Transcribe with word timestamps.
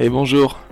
Et 0.00 0.08
bonjour. 0.08 0.63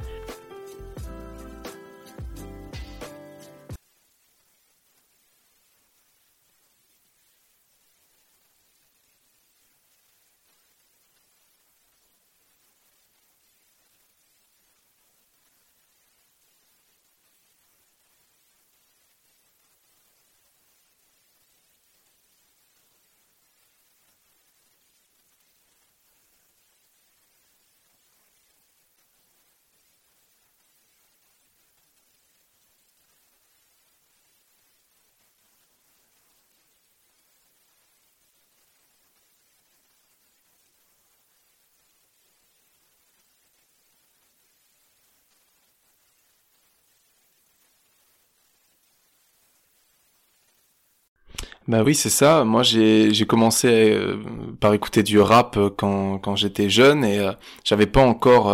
Bah 51.68 51.82
oui, 51.84 51.94
c'est 51.94 52.10
ça. 52.10 52.44
Moi, 52.44 52.62
j'ai 52.62 53.14
j'ai 53.14 53.24
commencé 53.26 53.92
euh, 53.92 54.16
par 54.60 54.72
écouter 54.74 55.02
du 55.02 55.20
rap 55.20 55.56
euh, 55.56 55.70
quand 55.74 56.18
quand 56.18 56.34
j'étais 56.36 56.68
jeune 56.68 57.04
et 57.04 57.18
euh, 57.20 57.32
j'avais 57.64 57.86
pas 57.86 58.00
encore 58.02 58.52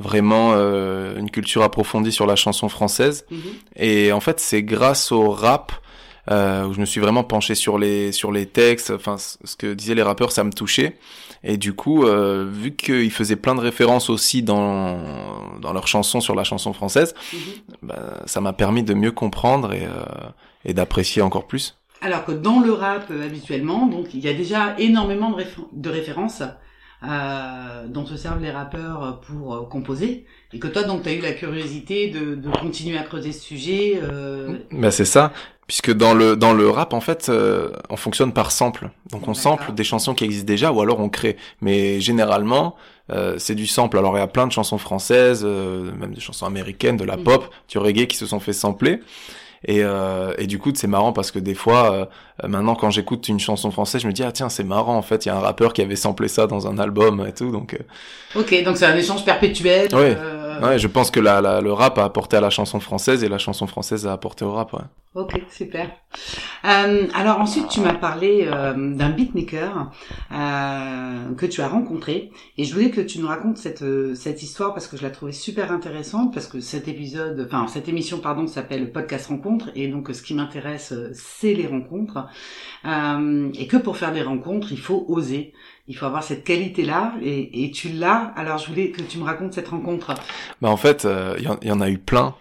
vraiment 0.00 0.54
une 0.54 1.30
culture 1.30 1.62
approfondie 1.62 2.10
sur 2.12 2.26
la 2.26 2.34
chanson 2.36 2.68
française. 2.68 3.24
Mhm. 3.30 3.38
Et 3.76 4.12
en 4.12 4.20
fait, 4.20 4.40
c'est 4.40 4.62
grâce 4.64 5.12
au 5.12 5.30
rap 5.30 5.72
où 6.28 6.72
je 6.72 6.80
me 6.80 6.86
suis 6.86 7.00
vraiment 7.00 7.22
penché 7.22 7.54
sur 7.54 7.78
les 7.78 8.10
sur 8.10 8.32
les 8.32 8.46
textes. 8.46 8.90
Enfin, 8.90 9.16
ce 9.18 9.54
que 9.56 9.72
disaient 9.72 9.94
les 9.94 10.02
rappeurs, 10.02 10.32
ça 10.32 10.42
me 10.42 10.52
touchait. 10.52 10.96
Et 11.44 11.56
du 11.58 11.74
coup, 11.74 12.04
vu 12.50 12.74
qu'ils 12.74 13.12
faisaient 13.12 13.36
plein 13.36 13.54
de 13.54 13.60
références 13.60 14.10
aussi 14.10 14.42
dans 14.42 14.98
dans 15.60 15.72
leurs 15.72 15.86
chansons 15.86 16.20
sur 16.20 16.34
la 16.34 16.42
chanson 16.42 16.72
française, 16.72 17.14
Mhm. 17.32 17.38
bah, 17.82 18.22
ça 18.26 18.40
m'a 18.40 18.52
permis 18.52 18.82
de 18.82 18.94
mieux 18.94 19.12
comprendre 19.12 19.72
et 19.72 19.86
et 20.64 20.74
d'apprécier 20.74 21.22
encore 21.22 21.46
plus. 21.46 21.76
Alors 22.04 22.24
que 22.26 22.32
dans 22.32 22.60
le 22.60 22.72
rap 22.72 23.06
euh, 23.10 23.24
habituellement, 23.24 23.86
donc 23.86 24.14
il 24.14 24.20
y 24.20 24.28
a 24.28 24.34
déjà 24.34 24.60
énormément 24.78 25.30
de, 25.30 25.36
réfé- 25.42 25.68
de 25.72 25.90
références 25.90 26.42
euh, 27.02 27.86
dont 27.88 28.06
se 28.06 28.16
servent 28.16 28.42
les 28.42 28.50
rappeurs 28.50 29.20
pour 29.26 29.54
euh, 29.54 29.62
composer, 29.74 30.26
et 30.52 30.58
que 30.58 30.68
toi 30.68 30.82
donc 30.84 31.02
tu 31.02 31.08
as 31.08 31.14
eu 31.14 31.20
la 31.20 31.32
curiosité 31.32 32.08
de, 32.08 32.34
de 32.34 32.50
continuer 32.50 32.98
à 32.98 33.02
creuser 33.02 33.32
ce 33.32 33.42
sujet. 33.42 34.00
euh, 34.02 34.58
Bah 34.70 34.90
c'est 34.90 35.04
ça, 35.16 35.32
puisque 35.66 35.92
dans 35.92 36.14
le 36.14 36.36
dans 36.36 36.52
le 36.52 36.68
rap 36.68 36.92
en 36.92 37.00
fait, 37.00 37.28
euh, 37.28 37.70
on 37.90 37.96
fonctionne 37.96 38.32
par 38.32 38.52
sample. 38.52 38.90
Donc 39.10 39.26
on 39.28 39.34
sample 39.34 39.72
des 39.72 39.84
chansons 39.84 40.14
qui 40.14 40.24
existent 40.24 40.46
déjà 40.46 40.72
ou 40.72 40.80
alors 40.80 41.00
on 41.00 41.08
crée. 41.08 41.36
Mais 41.60 42.00
généralement, 42.00 42.76
euh, 43.10 43.36
c'est 43.38 43.54
du 43.54 43.66
sample. 43.66 43.98
Alors 43.98 44.16
il 44.16 44.20
y 44.20 44.22
a 44.22 44.26
plein 44.26 44.46
de 44.46 44.52
chansons 44.52 44.78
françaises, 44.78 45.42
euh, 45.44 45.90
même 46.00 46.14
des 46.14 46.20
chansons 46.20 46.46
américaines, 46.46 46.96
de 46.96 47.04
la 47.04 47.16
Mhm. 47.16 47.24
pop, 47.24 47.42
du 47.68 47.78
reggae 47.78 48.06
qui 48.06 48.16
se 48.16 48.26
sont 48.26 48.40
fait 48.40 48.52
sampler. 48.54 49.00
Et, 49.66 49.82
euh, 49.82 50.32
et 50.38 50.46
du 50.46 50.58
coup, 50.58 50.70
c'est 50.74 50.86
marrant 50.86 51.12
parce 51.12 51.30
que 51.30 51.38
des 51.38 51.54
fois, 51.54 51.92
euh, 52.44 52.48
maintenant, 52.48 52.74
quand 52.74 52.90
j'écoute 52.90 53.28
une 53.28 53.40
chanson 53.40 53.70
française, 53.70 54.02
je 54.02 54.06
me 54.06 54.12
dis 54.12 54.22
ah 54.22 54.32
tiens, 54.32 54.48
c'est 54.48 54.64
marrant. 54.64 54.96
En 54.96 55.02
fait, 55.02 55.24
il 55.24 55.28
y 55.28 55.32
a 55.32 55.36
un 55.36 55.40
rappeur 55.40 55.72
qui 55.72 55.80
avait 55.82 55.96
samplé 55.96 56.28
ça 56.28 56.46
dans 56.46 56.66
un 56.66 56.78
album 56.78 57.24
et 57.26 57.32
tout. 57.32 57.50
Donc, 57.50 57.74
euh, 57.74 58.40
Ok, 58.40 58.62
donc 58.64 58.76
c'est 58.76 58.86
un 58.86 58.96
échange 58.96 59.24
perpétuel. 59.24 59.94
Ouais. 59.94 60.16
euh, 60.18 60.43
ouais, 60.62 60.78
je 60.78 60.86
pense 60.88 61.10
que 61.10 61.20
la, 61.20 61.40
la- 61.40 61.60
le 61.60 61.72
rap 61.72 61.98
a 61.98 62.04
apporté 62.04 62.36
à 62.36 62.40
la 62.40 62.50
chanson 62.50 62.80
française 62.80 63.24
et 63.24 63.28
la 63.28 63.38
chanson 63.38 63.66
française 63.66 64.06
a 64.06 64.12
apporté 64.12 64.44
au 64.44 64.52
rap. 64.52 64.72
Ouais. 64.72 64.80
Ok, 65.14 65.40
super. 65.48 65.90
Euh, 66.64 67.06
alors 67.14 67.40
ensuite, 67.40 67.68
tu 67.68 67.80
m'as 67.80 67.94
parlé 67.94 68.48
euh, 68.50 68.74
d'un 68.94 69.10
beatmaker 69.10 69.92
euh, 70.32 71.34
que 71.36 71.46
tu 71.46 71.60
as 71.60 71.68
rencontré, 71.68 72.30
et 72.58 72.64
je 72.64 72.74
voulais 72.74 72.90
que 72.90 73.00
tu 73.00 73.20
nous 73.20 73.28
racontes 73.28 73.56
cette 73.58 73.82
euh, 73.82 74.14
cette 74.16 74.42
histoire 74.42 74.74
parce 74.74 74.88
que 74.88 74.96
je 74.96 75.02
la 75.04 75.10
trouvais 75.10 75.30
super 75.32 75.70
intéressante 75.70 76.34
parce 76.34 76.48
que 76.48 76.58
cet 76.60 76.88
épisode, 76.88 77.44
enfin 77.46 77.68
cette 77.68 77.88
émission 77.88 78.18
pardon 78.18 78.46
s'appelle 78.48 78.90
podcast 78.90 79.28
rencontre 79.28 79.70
et 79.76 79.86
donc 79.86 80.08
ce 80.12 80.20
qui 80.22 80.34
m'intéresse 80.34 80.92
euh, 80.92 81.10
c'est 81.14 81.54
les 81.54 81.66
rencontres 81.68 82.26
Euh, 82.86 83.50
et 83.58 83.66
que 83.66 83.78
pour 83.78 83.96
faire 83.96 84.12
des 84.12 84.22
rencontres 84.22 84.72
il 84.72 84.78
faut 84.78 85.06
oser, 85.08 85.52
il 85.86 85.96
faut 85.96 86.06
avoir 86.06 86.22
cette 86.22 86.44
qualité 86.44 86.82
là 86.82 87.14
et, 87.22 87.70
tu 87.70 87.90
l'as. 87.90 88.32
Alors 88.36 88.58
je 88.58 88.68
voulais 88.68 88.90
que 88.90 89.02
tu 89.02 89.18
me 89.18 89.24
racontes 89.24 89.52
cette 89.52 89.68
rencontre. 89.68 90.14
Bah 90.62 90.70
en 90.70 90.76
fait, 90.76 91.04
euh, 91.04 91.36
il 91.38 91.68
y, 91.68 91.72
en- 91.72 91.80
a 91.80 91.90
eu 91.90 91.98
plein. 91.98 92.34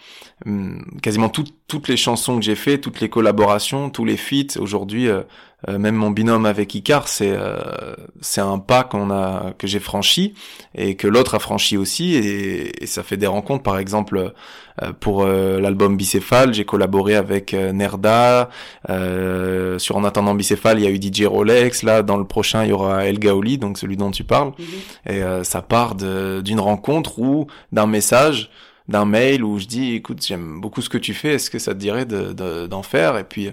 Hum, 0.46 0.86
quasiment 1.02 1.30
toutes 1.30 1.54
toutes 1.68 1.88
les 1.88 1.98
chansons 1.98 2.38
que 2.38 2.44
j'ai 2.44 2.56
fait, 2.56 2.78
toutes 2.78 3.02
les 3.02 3.10
collaborations, 3.10 3.90
tous 3.90 4.06
les 4.06 4.18
feats. 4.18 4.58
Aujourd'hui, 4.60 5.08
euh, 5.08 5.24
euh, 5.70 5.78
même 5.78 5.96
mon 5.96 6.12
binôme 6.12 6.46
avec 6.46 6.74
Icar, 6.76 7.08
c'est 7.08 7.32
euh, 7.32 7.96
c'est 8.22 8.42
un 8.42 8.60
pas 8.60 8.84
qu'on 8.84 9.10
a 9.12 9.54
que 9.58 9.66
j'ai 9.68 9.80
franchi 9.80 10.34
et 10.76 10.96
que 10.96 11.08
l'autre 11.08 11.36
a 11.36 11.40
franchi 11.40 11.78
aussi. 11.78 12.16
Et, 12.16 12.84
et 12.84 12.86
ça 12.88 13.04
fait 13.04 13.18
des 13.18 13.28
rencontres. 13.28 13.64
Par 13.64 13.78
exemple, 13.78 14.34
euh, 14.82 14.92
pour 15.00 15.24
euh, 15.24 15.60
l'album 15.60 15.96
Bicéphale, 15.98 16.54
j'ai 16.54 16.66
collaboré 16.66 17.16
avec 17.16 17.54
euh, 17.54 17.72
Nerda. 17.72 18.50
Euh, 18.90 19.80
sur 19.80 19.98
En 19.98 20.04
attendant 20.04 20.36
Bicéphale, 20.36 20.80
il 20.80 20.84
y 20.84 20.88
a 20.88 20.90
eu 20.92 21.00
DJ 21.02 21.26
Rolex. 21.26 21.84
Là, 21.84 22.02
dans 22.04 22.18
le 22.18 22.26
prochain, 22.26 22.64
il 22.64 22.70
y 22.70 22.74
aura 22.74 23.06
El 23.06 23.20
Gaoli, 23.20 23.58
donc 23.58 23.78
celui 23.78 23.98
dont 23.98 24.12
tu 24.12 24.24
parles. 24.24 24.52
Et 25.08 25.24
euh, 25.24 25.44
ça 25.44 25.62
part 25.62 25.96
de- 25.96 26.42
d'une 26.44 26.60
rencontre 26.60 27.20
ou 27.20 27.48
d'un 27.72 27.86
message, 27.88 28.50
d'un 28.90 29.06
mail 29.06 29.44
où 29.44 29.60
je 29.60 29.66
dis, 29.66 29.94
écoute, 29.96 30.24
j'aime 30.26 30.60
beaucoup 30.60 30.82
ce 30.82 30.90
que 30.90 30.98
tu 30.98 31.14
fais, 31.14 31.36
est-ce 31.36 31.50
que 31.50 31.60
ça 31.60 31.74
te 31.74 31.80
dirait 31.80 32.06
de- 32.06 32.34
de- 32.34 32.68
d'en 32.68 32.84
faire? 32.84 33.18
Et 33.18 33.24
puis, 33.24 33.52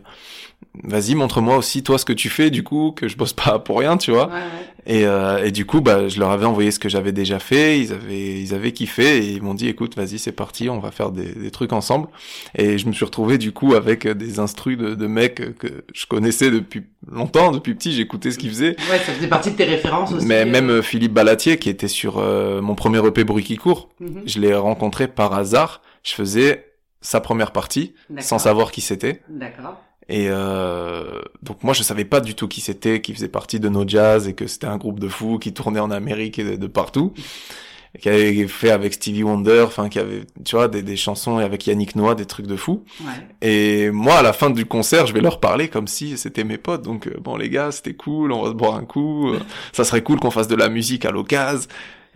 vas-y, 0.85 1.15
montre-moi 1.15 1.57
aussi 1.57 1.83
toi 1.83 1.99
ce 1.99 2.05
que 2.05 2.13
tu 2.13 2.29
fais, 2.29 2.51
du 2.51 2.63
coup, 2.63 2.93
que 2.93 3.09
je 3.09 3.17
bosse 3.17 3.33
pas 3.33 3.59
pour 3.59 3.79
rien, 3.79 3.97
tu 3.97 4.11
vois. 4.13 4.27
Ouais, 4.29 4.35
ouais. 4.35 4.67
Et, 4.87 5.05
euh, 5.05 5.45
et 5.45 5.51
du 5.51 5.67
coup, 5.67 5.83
bah, 5.83 6.09
je 6.09 6.19
leur 6.19 6.31
avais 6.31 6.47
envoyé 6.47 6.71
ce 6.71 6.79
que 6.79 6.89
j'avais 6.89 7.13
déjà 7.13 7.39
fait, 7.39 7.79
ils 7.81 7.93
avaient, 7.93 8.41
ils 8.41 8.55
avaient 8.55 8.73
kiffé 8.73 9.19
et 9.19 9.31
ils 9.33 9.43
m'ont 9.43 9.53
dit, 9.55 9.69
écoute, 9.69 9.95
vas-y, 9.95 10.19
c'est 10.19 10.33
parti, 10.33 10.71
on 10.71 10.79
va 10.79 10.91
faire 10.91 11.11
des, 11.11 11.35
des 11.35 11.51
trucs 11.51 11.75
ensemble. 11.75 12.09
Et 12.57 12.79
je 12.79 12.87
me 12.87 12.93
suis 12.93 13.05
retrouvé 13.05 13.37
du 13.37 13.53
coup 13.53 13.75
avec 13.75 14.09
des 14.09 14.39
instrus 14.39 14.79
de, 14.79 14.95
de 14.95 15.07
mecs 15.07 15.59
que 15.59 15.85
je 15.93 16.07
connaissais 16.07 16.51
depuis 16.51 16.83
longtemps, 17.13 17.53
depuis 17.53 17.75
petit, 17.75 17.93
j'écoutais 17.93 18.31
ce 18.31 18.39
qu'ils 18.39 18.49
faisaient. 18.51 18.75
Ouais, 18.91 18.99
ça 19.05 19.13
faisait 19.13 19.29
partie 19.29 19.51
de 19.51 19.57
tes 19.57 19.65
références 19.65 20.13
aussi. 20.13 20.27
Mais 20.27 20.43
euh. 20.43 20.47
même 20.51 20.71
euh, 20.71 20.83
Philippe 20.83 21.13
Balatier, 21.13 21.59
qui 21.59 21.69
était 21.69 21.87
sur 21.89 22.17
euh, 22.19 22.63
mon 22.63 22.75
premier 22.75 23.07
EP 23.07 23.23
Bruit 23.25 23.45
qui 23.45 23.59
court, 23.59 23.91
Mhm. 24.01 24.23
je 24.25 24.41
l'ai 24.41 24.55
rencontré 24.55 25.09
par 25.09 25.35
hasard. 25.35 25.83
Je 26.03 26.15
faisais 26.15 26.73
sa 27.03 27.21
première 27.21 27.53
partie 27.53 27.95
sans 28.21 28.39
savoir 28.39 28.73
qui 28.73 28.81
c'était. 28.81 29.21
D'accord. 29.29 29.79
Et 30.13 30.27
euh, 30.29 31.21
donc 31.45 31.63
moi 31.63 31.73
je 31.73 31.85
savais 31.85 32.05
pas 32.05 32.21
du 32.21 32.35
tout 32.35 32.49
qui 32.49 32.61
c'était, 32.61 33.01
qui 33.01 33.15
faisait 33.15 33.29
partie 33.29 33.61
de 33.61 33.69
No 33.69 33.85
Jazz 33.87 34.27
et 34.27 34.35
que 34.35 34.49
c'était 34.49 34.67
un 34.67 34.77
groupe 34.77 34.99
de 34.99 35.07
fous 35.07 35.39
qui 35.39 35.53
tournait 35.53 35.79
en 35.79 35.93
Amérique 35.93 36.41
et 36.41 36.45
de, 36.45 36.57
de 36.57 36.67
partout, 36.67 37.13
et 37.95 37.99
qui 38.01 38.09
avait 38.09 38.49
fait 38.49 38.73
avec 38.73 38.95
Stevie 38.95 39.23
Wonder, 39.23 39.63
enfin 39.65 39.89
qui 39.89 40.01
avait 40.01 40.23
tu 40.45 40.57
vois 40.57 40.67
des, 40.67 40.83
des 40.83 40.97
chansons 40.97 41.39
et 41.39 41.45
avec 41.45 41.65
Yannick 41.69 41.95
Noah 41.95 42.17
des 42.17 42.27
trucs 42.27 42.49
de 42.49 42.57
fous. 42.57 42.85
Ouais. 43.03 43.49
Et 43.49 43.93
moi 43.93 44.15
à 44.15 44.23
la 44.23 44.33
fin 44.33 44.51
du 44.51 44.67
concert 44.67 45.07
je 45.07 45.15
vais 45.15 45.21
leur 45.21 45.39
parler 45.39 45.69
comme 45.69 45.87
si 45.87 46.19
c'était 46.19 46.43
mes 46.43 46.59
potes. 46.59 46.83
Donc 46.83 47.07
euh, 47.07 47.15
bon 47.21 47.37
les 47.37 47.49
gars 47.49 47.71
c'était 47.71 47.95
cool, 47.95 48.33
on 48.33 48.43
va 48.43 48.49
se 48.49 48.55
boire 48.55 48.75
un 48.75 48.85
coup, 48.85 49.29
euh, 49.29 49.39
ça 49.73 49.85
serait 49.85 50.03
cool 50.03 50.19
qu'on 50.19 50.33
fasse 50.33 50.49
de 50.49 50.57
la 50.57 50.69
musique 50.69 51.05
à 51.05 51.13
l'occasion. 51.13 51.69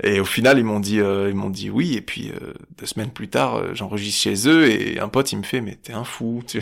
Et 0.02 0.18
au 0.18 0.24
final, 0.24 0.58
ils 0.58 0.64
m'ont 0.64 0.80
dit, 0.80 1.00
euh, 1.00 1.28
ils 1.30 1.36
m'ont 1.36 1.50
dit 1.50 1.70
oui. 1.70 1.94
Et 1.94 2.00
puis 2.00 2.30
euh, 2.30 2.52
deux 2.78 2.86
semaines 2.86 3.10
plus 3.10 3.28
tard, 3.28 3.56
euh, 3.56 3.74
j'enregistre 3.74 4.20
chez 4.22 4.48
eux 4.48 4.68
et 4.68 4.98
un 4.98 5.08
pote, 5.08 5.30
il 5.32 5.38
me 5.38 5.44
fait, 5.44 5.60
mais 5.60 5.76
t'es 5.76 5.92
un 5.92 6.04
fou, 6.04 6.42
tu, 6.46 6.60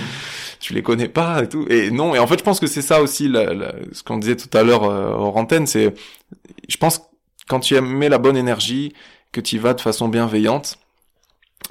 tu 0.60 0.74
les 0.74 0.82
connais 0.82 1.08
pas 1.08 1.42
et 1.44 1.48
tout. 1.48 1.66
Et 1.70 1.90
non. 1.90 2.14
Et 2.14 2.18
en 2.18 2.26
fait, 2.26 2.38
je 2.38 2.44
pense 2.44 2.60
que 2.60 2.66
c'est 2.66 2.82
ça 2.82 3.00
aussi, 3.02 3.28
la, 3.28 3.54
la- 3.54 3.74
ce 3.92 4.02
qu'on 4.02 4.18
disait 4.18 4.36
tout 4.36 4.54
à 4.56 4.62
l'heure 4.62 4.84
euh, 4.84 5.08
hors 5.12 5.36
antenne, 5.36 5.66
c'est, 5.66 5.94
je 6.68 6.76
pense, 6.76 7.00
quand 7.48 7.60
tu 7.60 7.80
mets 7.80 8.08
la 8.08 8.18
bonne 8.18 8.36
énergie, 8.36 8.92
que 9.32 9.40
tu 9.40 9.56
y 9.56 9.58
vas 9.58 9.74
de 9.74 9.80
façon 9.80 10.08
bienveillante, 10.08 10.78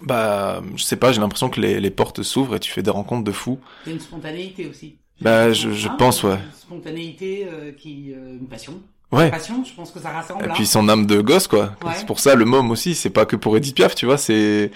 bah, 0.02 0.62
je 0.76 0.84
sais 0.84 0.98
pas, 0.98 1.12
j'ai 1.12 1.22
l'impression 1.22 1.50
que 1.50 1.62
les, 1.62 1.80
les 1.80 1.92
portes 1.92 2.24
s'ouvrent 2.24 2.56
et 2.56 2.60
tu 2.60 2.72
fais 2.72 2.82
des 2.84 2.90
rencontres 2.92 3.24
de 3.24 3.32
fous. 3.32 3.60
Il 3.86 3.90
y 3.90 3.92
a 3.92 3.96
une 3.96 4.02
spontanéité 4.02 4.68
aussi. 4.68 4.98
Bah, 5.22 5.54
je- 5.54 5.72
je 5.72 5.88
Hein, 5.88 5.96
pense, 5.98 6.24
ouais. 6.24 6.34
Une 6.36 6.52
spontanéité 6.60 7.46
euh, 7.50 7.72
qui, 7.72 8.12
euh, 8.14 8.34
une 8.40 8.48
passion. 8.48 8.82
Ouais. 9.14 9.26
Une 9.26 9.32
passion, 9.32 9.64
je 9.64 9.74
pense 9.74 9.92
que 9.92 10.00
ça 10.00 10.10
rassemble. 10.10 10.44
Et 10.46 10.48
hein. 10.50 10.54
puis 10.54 10.66
son 10.66 10.90
âme 10.90 11.06
de 11.06 11.22
gosse, 11.22 11.48
quoi. 11.48 11.76
Ouais. 11.86 11.94
C'est 11.96 12.06
pour 12.06 12.20
ça 12.20 12.36
le 12.36 12.46
môme 12.46 12.72
aussi, 12.72 12.96
c'est 12.96 13.10
pas 13.10 13.26
que 13.26 13.36
pour 13.36 13.56
Edith 13.58 13.76
Piaf, 13.76 13.96
tu 13.96 14.06
vois, 14.06 14.18
c'est 14.18 14.72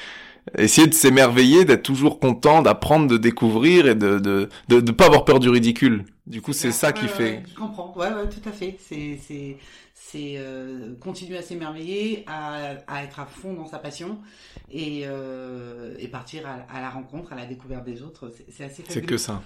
essayer 0.58 0.88
de 0.88 0.94
s'émerveiller, 0.94 1.66
d'être 1.66 1.84
toujours 1.84 2.20
content, 2.20 2.62
d'apprendre, 2.62 3.08
de 3.08 3.18
découvrir 3.18 3.86
et 3.88 3.96
de 3.96 4.20
de, 4.20 4.48
de 4.70 4.80
de 4.80 4.92
pas 4.92 5.06
avoir 5.08 5.26
peur 5.26 5.40
du 5.40 5.50
ridicule. 5.50 6.06
Du 6.26 6.42
coup, 6.42 6.54
c'est 6.54 6.72
ça 6.72 6.92
qui 6.94 7.04
Ouais, 7.04 7.08
fait. 7.10 7.24
ouais, 7.24 7.44
je 7.50 7.56
comprends. 7.56 7.94
Ouais, 7.98 8.08
ouais, 8.08 8.30
tout 8.30 8.48
à 8.48 8.52
fait. 8.52 8.78
C'est, 8.88 9.18
c'est, 9.26 9.58
c'est 9.94 10.36
euh, 10.38 10.94
continuer 11.02 11.38
à 11.38 11.42
s'émerveiller, 11.42 12.24
à, 12.28 12.76
à 12.88 13.04
être 13.04 13.20
à 13.20 13.26
fond 13.26 13.54
dans 13.54 13.66
sa 13.66 13.78
passion 13.80 14.18
et, 14.72 15.04
euh, 15.06 15.96
et 16.00 16.08
partir 16.10 16.44
à, 16.46 16.78
à 16.78 16.82
la 16.82 16.90
rencontre, 16.90 17.34
à 17.34 17.36
la 17.36 17.46
découverte 17.46 17.86
des 17.86 18.02
autres. 18.04 18.32
C'est, 18.50 18.64
assez 18.66 18.84
C'est 18.88 19.02
que 19.06 19.18
ça. 19.18 19.42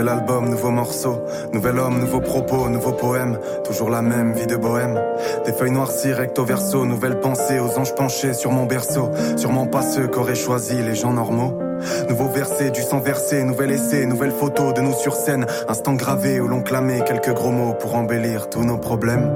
Album, 0.00 0.48
nouveau 0.48 0.70
morceau. 0.70 1.22
Nouvel 1.52 1.78
homme, 1.78 2.00
nouveau 2.00 2.20
propos, 2.20 2.68
nouveau 2.68 2.92
poème. 2.92 3.38
Toujours 3.64 3.90
la 3.90 4.02
même 4.02 4.32
vie 4.32 4.46
de 4.46 4.56
bohème. 4.56 4.98
Des 5.44 5.52
feuilles 5.52 5.70
noircies, 5.70 6.12
recto 6.12 6.44
verso. 6.44 6.84
Nouvelle 6.84 7.20
pensée 7.20 7.58
aux 7.58 7.78
anges 7.78 7.94
penchés 7.94 8.32
sur 8.32 8.50
mon 8.50 8.64
berceau. 8.64 9.10
Sûrement 9.36 9.66
pas 9.66 9.82
ceux 9.82 10.08
qu'auraient 10.08 10.34
choisi 10.34 10.76
les 10.82 10.94
gens 10.94 11.12
normaux. 11.12 11.58
Nouveau 12.08 12.28
verset, 12.28 12.70
du 12.70 12.80
sang 12.80 13.00
versé, 13.00 13.42
nouvel 13.42 13.72
essai, 13.72 14.06
nouvelle 14.06 14.30
photo 14.30 14.72
de 14.72 14.80
nous 14.80 14.94
sur 14.94 15.14
scène. 15.14 15.46
Instant 15.68 15.94
gravé 15.94 16.40
où 16.40 16.48
l'on 16.48 16.62
clamait 16.62 17.02
quelques 17.04 17.32
gros 17.32 17.50
mots 17.50 17.74
pour 17.74 17.94
embellir 17.96 18.48
tous 18.48 18.64
nos 18.64 18.78
problèmes. 18.78 19.30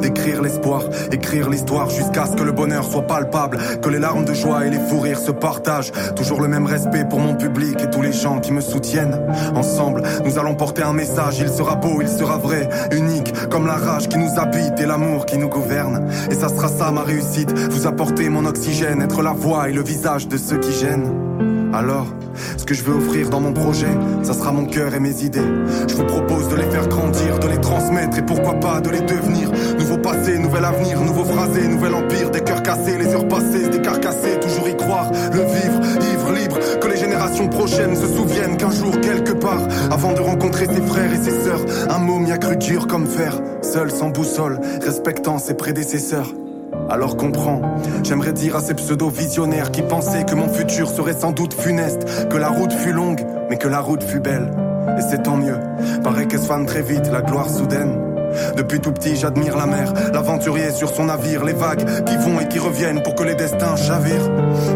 D'écrire 0.00 0.42
l'espoir, 0.42 0.82
écrire 1.12 1.48
l'histoire 1.48 1.90
jusqu'à 1.90 2.26
ce 2.26 2.32
que 2.32 2.42
le 2.42 2.52
bonheur 2.52 2.84
soit 2.84 3.06
palpable. 3.06 3.58
Que 3.80 3.88
les 3.88 3.98
larmes 3.98 4.24
de 4.24 4.34
joie 4.34 4.66
et 4.66 4.70
les 4.70 4.78
fous 4.78 5.00
rires 5.00 5.18
se 5.18 5.30
partagent. 5.30 5.92
Toujours 6.16 6.40
le 6.40 6.48
même 6.48 6.66
respect 6.66 7.04
pour 7.08 7.20
mon 7.20 7.34
public 7.34 7.80
et 7.80 7.90
tous 7.90 8.02
gens 8.14 8.40
qui 8.40 8.52
me 8.52 8.60
soutiennent. 8.60 9.20
Ensemble, 9.54 10.02
nous 10.24 10.38
allons 10.38 10.54
porter 10.54 10.82
un 10.82 10.92
message. 10.92 11.38
Il 11.40 11.48
sera 11.48 11.74
beau, 11.74 12.00
il 12.00 12.08
sera 12.08 12.38
vrai, 12.38 12.68
unique, 12.92 13.32
comme 13.50 13.66
la 13.66 13.76
rage 13.76 14.08
qui 14.08 14.18
nous 14.18 14.38
habite 14.38 14.78
et 14.78 14.86
l'amour 14.86 15.26
qui 15.26 15.38
nous 15.38 15.48
gouverne. 15.48 16.08
Et 16.30 16.34
ça 16.34 16.48
sera 16.48 16.68
ça 16.68 16.90
ma 16.90 17.02
réussite. 17.02 17.52
Vous 17.70 17.86
apporter 17.86 18.28
mon 18.28 18.46
oxygène, 18.46 19.02
être 19.02 19.22
la 19.22 19.32
voix 19.32 19.68
et 19.68 19.72
le 19.72 19.82
visage 19.82 20.28
de 20.28 20.36
ceux 20.36 20.58
qui 20.58 20.72
gênent. 20.72 21.12
Alors, 21.74 22.06
ce 22.56 22.64
que 22.64 22.72
je 22.72 22.84
veux 22.84 22.94
offrir 22.94 23.30
dans 23.30 23.40
mon 23.40 23.52
projet, 23.52 23.90
ça 24.22 24.32
sera 24.32 24.52
mon 24.52 24.64
cœur 24.64 24.94
et 24.94 25.00
mes 25.00 25.24
idées. 25.24 25.40
Je 25.88 25.94
vous 25.94 26.04
propose 26.04 26.48
de 26.48 26.54
les 26.54 26.70
faire 26.70 26.86
grandir, 26.86 27.40
de 27.40 27.48
les 27.48 27.60
transmettre 27.60 28.16
et 28.16 28.22
pourquoi 28.22 28.54
pas 28.54 28.80
de 28.80 28.90
les 28.90 29.00
devenir. 29.00 29.50
Passé, 30.04 30.38
nouvel 30.38 30.64
avenir, 30.66 31.00
nouveau 31.00 31.24
phrasé, 31.24 31.66
nouvel 31.66 31.94
empire, 31.94 32.30
des 32.30 32.42
cœurs 32.42 32.62
cassés, 32.62 32.98
les 32.98 33.14
heures 33.14 33.26
passées, 33.26 33.68
des 33.70 33.80
carcassés, 33.80 34.38
toujours 34.38 34.68
y 34.68 34.76
croire, 34.76 35.10
le 35.32 35.40
vivre, 35.40 35.80
ivre, 36.12 36.32
libre, 36.32 36.58
que 36.78 36.88
les 36.88 36.98
générations 36.98 37.48
prochaines 37.48 37.96
se 37.96 38.06
souviennent 38.06 38.58
qu'un 38.58 38.70
jour, 38.70 39.00
quelque 39.00 39.32
part, 39.32 39.62
avant 39.90 40.12
de 40.12 40.20
rencontrer 40.20 40.66
ses 40.66 40.82
frères 40.82 41.10
et 41.10 41.16
ses 41.16 41.30
sœurs, 41.30 41.64
un 41.88 41.98
mot 41.98 42.18
m'y 42.18 42.32
a 42.32 42.38
cru 42.38 42.56
dur 42.58 42.86
comme 42.86 43.06
fer, 43.06 43.40
seul 43.62 43.90
sans 43.90 44.10
boussole, 44.10 44.60
respectant 44.82 45.38
ses 45.38 45.54
prédécesseurs. 45.54 46.30
Alors 46.90 47.16
comprends, 47.16 47.62
j'aimerais 48.02 48.34
dire 48.34 48.56
à 48.56 48.60
ces 48.60 48.74
pseudo-visionnaires 48.74 49.70
qui 49.70 49.80
pensaient 49.80 50.24
que 50.24 50.34
mon 50.34 50.52
futur 50.52 50.90
serait 50.90 51.14
sans 51.14 51.32
doute 51.32 51.54
funeste, 51.54 52.28
que 52.28 52.36
la 52.36 52.48
route 52.48 52.72
fut 52.72 52.92
longue, 52.92 53.24
mais 53.48 53.56
que 53.56 53.68
la 53.68 53.80
route 53.80 54.02
fut 54.02 54.20
belle. 54.20 54.52
Et 54.98 55.02
c'est 55.08 55.22
tant 55.22 55.38
mieux, 55.38 55.56
paraît 56.02 56.26
qu'elle 56.26 56.40
se 56.40 56.64
très 56.66 56.82
vite, 56.82 57.10
la 57.10 57.22
gloire 57.22 57.48
soudaine. 57.48 58.03
Depuis 58.56 58.80
tout 58.80 58.92
petit, 58.92 59.16
j'admire 59.16 59.56
la 59.56 59.66
mer, 59.66 59.92
l'aventurier 60.12 60.70
sur 60.70 60.88
son 60.88 61.04
navire, 61.04 61.44
les 61.44 61.52
vagues 61.52 61.84
qui 62.04 62.16
vont 62.16 62.40
et 62.40 62.48
qui 62.48 62.58
reviennent 62.58 63.02
pour 63.02 63.14
que 63.14 63.24
les 63.24 63.34
destins 63.34 63.76
chavirent. 63.76 64.30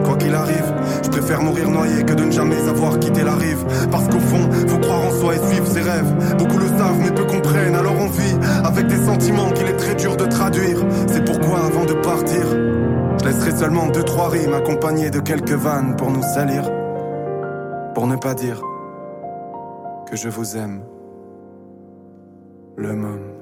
Quoi 0.04 0.16
qu'il 0.16 0.34
arrive, 0.34 0.74
je 1.02 1.08
préfère 1.08 1.42
mourir 1.42 1.70
noyé 1.70 2.02
que 2.04 2.12
de 2.12 2.24
ne 2.24 2.30
jamais 2.30 2.68
avoir 2.68 2.98
quitté 2.98 3.22
la 3.22 3.34
rive. 3.34 3.64
Parce 3.90 4.06
qu'au 4.08 4.20
fond, 4.20 4.48
faut 4.66 4.78
croire 4.78 5.06
en 5.06 5.10
soi 5.10 5.34
et 5.34 5.38
suivre 5.52 5.66
ses 5.66 5.80
rêves. 5.80 6.36
Beaucoup 6.38 6.58
le 6.58 6.68
savent, 6.68 6.98
mais 7.00 7.10
peu 7.10 7.24
comprennent, 7.24 7.74
alors 7.74 7.94
on 7.98 8.08
vit 8.08 8.36
avec 8.64 8.86
des 8.86 9.04
sentiments 9.04 9.50
qu'il 9.50 9.66
est 9.66 9.76
très 9.76 9.94
dur 9.94 10.16
de 10.16 10.26
traduire. 10.26 10.78
C'est 11.06 11.24
pourquoi, 11.24 11.66
avant 11.66 11.84
de 11.84 11.94
partir, 11.94 12.42
je 13.20 13.24
laisserai 13.24 13.50
seulement 13.52 13.86
deux, 13.88 14.04
trois 14.04 14.28
rimes 14.28 14.54
accompagnées 14.54 15.10
de 15.10 15.20
quelques 15.20 15.50
vannes 15.50 15.96
pour 15.96 16.10
nous 16.10 16.22
salir. 16.22 16.70
Pour 17.94 18.06
ne 18.06 18.16
pas 18.16 18.34
dire 18.34 18.62
que 20.08 20.16
je 20.16 20.28
vous 20.28 20.56
aime. 20.56 20.82
Le 22.76 22.94
môme. 22.94 23.37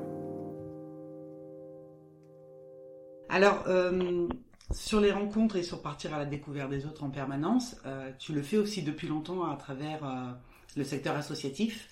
Alors, 3.37 3.65
euh, 3.67 4.29
sur 4.71 4.99
les 4.99 5.13
rencontres 5.13 5.57
et 5.57 5.63
sur 5.63 5.83
partir 5.83 6.15
à 6.15 6.19
la 6.19 6.25
découverte 6.25 6.71
des 6.71 6.87
autres 6.87 7.05
en 7.05 7.11
permanence, 7.11 7.77
euh, 7.85 8.11
tu 8.19 8.33
le 8.33 8.41
fais 8.41 8.57
aussi 8.57 8.81
depuis 8.81 9.09
longtemps 9.09 9.45
à 9.45 9.57
travers 9.57 10.03
euh, 10.07 10.33
le 10.75 10.85
secteur 10.85 11.15
associatif. 11.15 11.91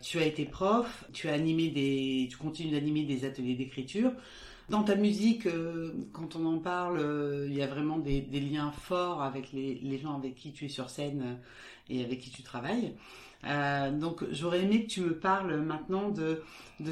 Tu 0.00 0.20
as 0.20 0.24
été 0.24 0.44
prof, 0.44 1.04
tu 1.12 1.28
as 1.28 1.32
animé 1.32 1.70
des, 1.70 2.28
tu 2.30 2.36
continues 2.36 2.70
d'animer 2.70 3.02
des 3.02 3.24
ateliers 3.24 3.56
d'écriture. 3.56 4.12
Dans 4.70 4.82
ta 4.82 4.94
musique, 4.94 5.46
quand 6.12 6.36
on 6.36 6.46
en 6.46 6.58
parle, 6.58 7.46
il 7.48 7.54
y 7.54 7.60
a 7.60 7.66
vraiment 7.66 7.98
des, 7.98 8.22
liens 8.22 8.72
forts 8.72 9.22
avec 9.22 9.52
les, 9.52 9.98
gens 9.98 10.16
avec 10.16 10.34
qui 10.34 10.52
tu 10.52 10.64
es 10.64 10.68
sur 10.68 10.88
scène 10.88 11.38
et 11.90 12.02
avec 12.02 12.20
qui 12.20 12.30
tu 12.30 12.42
travailles. 12.42 12.94
Euh, 13.46 13.90
donc 13.90 14.24
j'aurais 14.30 14.62
aimé 14.62 14.84
que 14.84 14.90
tu 14.90 15.00
me 15.02 15.18
parles 15.18 15.60
maintenant 15.60 16.08
de, 16.08 16.42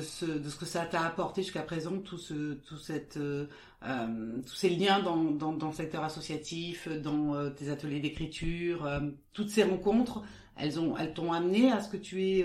ce, 0.02 0.26
que 0.26 0.66
ça 0.66 0.84
t'a 0.84 1.02
apporté 1.02 1.42
jusqu'à 1.42 1.62
présent, 1.62 1.98
tout 1.98 2.18
ce, 2.18 2.34
euh, 2.34 3.46
euh 3.86 4.40
tous 4.46 4.54
ces 4.54 4.68
liens 4.68 5.00
dans, 5.00 5.16
dans, 5.16 5.52
dans, 5.52 5.68
le 5.68 5.72
secteur 5.72 6.04
associatif, 6.04 6.88
dans 6.88 7.34
euh, 7.34 7.50
tes 7.50 7.70
ateliers 7.70 8.00
d'écriture, 8.00 8.84
euh, 8.84 9.00
toutes 9.32 9.48
ces 9.48 9.62
rencontres, 9.62 10.22
elles 10.56 10.78
ont, 10.78 10.96
elles 10.98 11.14
t'ont 11.14 11.32
amené 11.32 11.72
à 11.72 11.80
ce 11.80 11.88
que 11.88 11.96
tu 11.96 12.22
es 12.22 12.44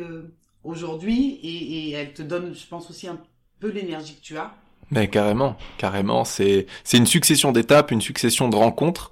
aujourd'hui 0.64 1.40
et 1.44 1.92
elles 1.92 2.14
te 2.14 2.22
donnent, 2.22 2.54
je 2.54 2.68
pense 2.68 2.90
aussi 2.90 3.08
un 3.08 3.20
peu 3.60 3.70
l'énergie 3.70 4.16
que 4.16 4.22
tu 4.22 4.38
as. 4.38 4.56
Mais 4.92 5.10
carrément, 5.10 5.58
carrément, 5.78 6.24
c'est 6.24 6.66
c'est 6.84 6.98
une 6.98 7.08
succession 7.08 7.52
d'étapes, 7.52 7.92
une 7.92 8.02
succession 8.02 8.48
de 8.48 8.56
rencontres 8.56 9.12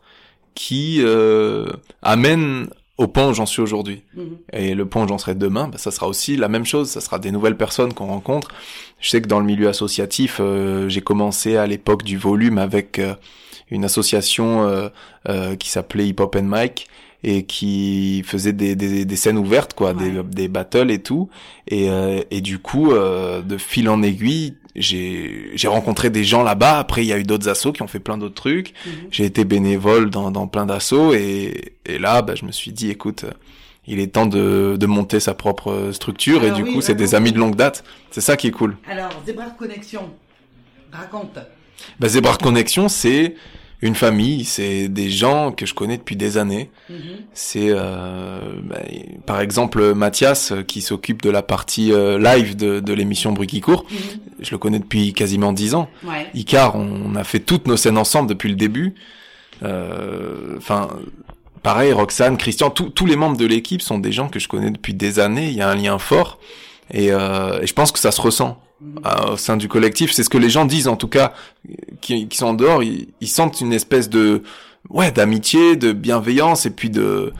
qui 0.53 1.01
euh, 1.01 1.67
amènent 2.01 2.67
au 2.97 3.07
point 3.07 3.29
où 3.29 3.33
j'en 3.33 3.45
suis 3.45 3.61
aujourd'hui. 3.61 4.03
Mhm. 4.15 4.37
Et 4.53 4.73
le 4.73 4.85
point 4.85 5.03
où 5.03 5.07
j'en 5.07 5.17
serai 5.17 5.35
demain, 5.35 5.67
bah, 5.67 5.77
ça 5.77 5.91
sera 5.91 6.07
aussi 6.07 6.37
la 6.37 6.47
même 6.47 6.65
chose. 6.65 6.89
Ça 6.89 7.01
sera 7.01 7.19
des 7.19 7.31
nouvelles 7.31 7.57
personnes 7.57 7.93
qu'on 7.93 8.07
rencontre. 8.07 8.49
Je 8.99 9.09
sais 9.09 9.21
que 9.21 9.27
dans 9.27 9.39
le 9.39 9.45
milieu 9.45 9.67
associatif, 9.67 10.37
euh, 10.39 10.87
j'ai 10.87 11.01
commencé 11.01 11.57
à 11.57 11.67
l'époque 11.67 12.03
du 12.03 12.17
volume 12.17 12.57
avec 12.57 12.99
euh, 12.99 13.15
une 13.69 13.83
association 13.83 14.89
euh, 15.27 15.55
qui 15.55 15.69
s'appelait 15.69 16.07
Hip 16.07 16.15
Hop 16.19 16.35
and 16.35 16.43
Mike 16.43 16.87
et 17.23 17.43
qui 17.43 18.23
faisait 18.25 18.53
des, 18.53 18.75
des, 18.75 19.03
des 19.03 19.15
scènes 19.15 19.39
ouvertes, 19.39 19.73
quoi, 19.73 19.93
des, 19.93 20.23
des 20.23 20.47
battles 20.47 20.91
et 20.91 20.99
tout. 20.99 21.29
Et, 21.67 21.89
et 22.29 22.41
du 22.41 22.59
coup, 22.59 22.93
de 22.93 23.57
fil 23.57 23.89
en 23.89 24.03
aiguille, 24.03 24.53
j'ai 24.75 25.51
j'ai 25.55 25.67
rencontré 25.67 26.09
des 26.09 26.23
gens 26.23 26.43
là-bas. 26.43 26.79
Après, 26.79 27.03
il 27.03 27.07
y 27.07 27.13
a 27.13 27.17
eu 27.17 27.23
d'autres 27.23 27.49
assos 27.49 27.71
qui 27.71 27.81
ont 27.81 27.87
fait 27.87 27.99
plein 27.99 28.17
d'autres 28.17 28.35
trucs. 28.35 28.73
Mhm. 28.85 28.91
J'ai 29.11 29.25
été 29.25 29.45
bénévole 29.45 30.09
dans, 30.09 30.31
dans 30.31 30.47
plein 30.47 30.65
d'assos 30.65 31.13
et, 31.13 31.73
et 31.85 31.97
là, 31.97 32.21
bah, 32.21 32.35
je 32.35 32.45
me 32.45 32.51
suis 32.51 32.71
dit, 32.71 32.89
écoute, 32.89 33.25
il 33.87 33.99
est 33.99 34.07
temps 34.07 34.25
de, 34.25 34.77
de 34.79 34.85
monter 34.85 35.19
sa 35.19 35.33
propre 35.33 35.91
structure 35.91 36.43
et 36.43 36.51
du 36.51 36.65
coup, 36.65 36.81
c'est 36.81 36.95
des 36.95 37.15
amis 37.15 37.31
de 37.31 37.39
longue 37.39 37.55
date. 37.55 37.83
C'est 38.11 38.21
ça 38.21 38.35
qui 38.35 38.47
est 38.47 38.51
cool. 38.51 38.77
Alors, 38.89 39.11
Zebra 39.25 39.45
Connexion, 39.51 40.09
raconte. 40.91 41.39
Bah, 41.99 42.07
Zebra 42.07 42.35
Connexion, 42.37 42.89
c'est 42.89 43.35
une 43.81 43.95
famille, 43.95 44.45
c'est 44.45 44.87
des 44.87 45.09
gens 45.09 45.51
que 45.51 45.65
je 45.65 45.73
connais 45.73 45.97
depuis 45.97 46.15
des 46.15 46.37
années. 46.37 46.69
Mhm. 46.89 46.97
C'est 47.33 47.67
euh, 47.69 48.39
bah, 48.63 48.79
par 49.25 49.41
exemple 49.41 49.93
Mathias 49.93 50.51
euh, 50.51 50.63
qui 50.63 50.81
s'occupe 50.81 51.21
de 51.21 51.29
la 51.29 51.41
partie 51.41 51.91
euh, 51.91 52.17
live 52.17 52.55
de, 52.55 52.79
de 52.79 52.93
l'émission 52.93 53.33
Bruit 53.33 53.47
qui 53.47 53.61
court. 53.61 53.85
Mhm. 53.89 53.97
Je 54.39 54.51
le 54.51 54.57
connais 54.57 54.79
depuis 54.79 55.13
quasiment 55.13 55.53
dix 55.53 55.75
ans. 55.75 55.89
Ouais. 56.03 56.27
Icar, 56.33 56.75
on, 56.75 57.15
a 57.15 57.23
fait 57.23 57.39
toutes 57.39 57.67
nos 57.67 57.77
scènes 57.77 57.97
ensemble 57.97 58.29
depuis 58.29 58.49
le 58.49 58.55
début. 58.55 58.95
Enfin, 60.57 60.89
pareil, 61.63 61.91
Roxane, 61.91 62.37
Christian, 62.37 62.69
tous 62.69 63.05
les 63.05 63.15
membres 63.15 63.37
de 63.37 63.45
l'équipe 63.45 63.81
sont 63.81 63.97
des 63.97 64.11
gens 64.11 64.27
que 64.27 64.39
je 64.39 64.47
connais 64.47 64.69
depuis 64.69 64.93
des 64.93 65.19
années. 65.19 65.47
Il 65.47 65.55
y 65.55 65.61
a 65.61 65.69
un 65.69 65.75
lien 65.75 65.97
fort 65.97 66.39
et, 66.91 67.07
et 67.07 67.67
je 67.67 67.73
pense 67.73 67.91
que 67.91 67.99
ça 67.99 68.11
se 68.11 68.21
ressent. 68.21 68.59
Euh, 69.05 69.33
au 69.33 69.37
sein 69.37 69.55
du 69.55 69.69
collectif. 69.69 70.11
C'est 70.11 70.23
ce 70.23 70.29
que 70.29 70.37
les 70.37 70.49
gens 70.49 70.65
disent, 70.65 70.89
en 70.89 70.97
tout 70.97 71.07
cas, 71.07 71.33
qui, 72.01 72.27
qui 72.27 72.37
sont 72.37 72.47
en 72.47 72.53
dehors. 72.53 72.83
Ils, 72.83 73.07
ils, 73.21 73.27
sentent 73.27 73.61
une 73.61 73.71
espèce 73.71 74.09
de, 74.09 74.43
ouais, 74.89 75.11
d'amitié, 75.11 75.77
de 75.77 75.93
bienveillance, 75.93 76.65
et 76.65 76.71
puis 76.71 76.89
de, 76.89 77.31